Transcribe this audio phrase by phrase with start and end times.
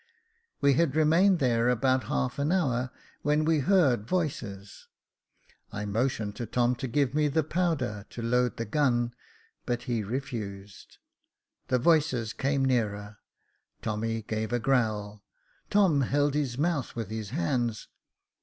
[0.61, 2.89] We had remained there about half an hour
[3.21, 4.87] when we heard voices.
[5.71, 9.13] I motioned to Tom to give me the powder to load the gun,
[9.67, 10.97] but he refused.
[11.67, 13.19] The voices came nearer;
[13.83, 15.23] Tommy gave a low growl.
[15.69, 17.87] Tom held his mouth with his hands.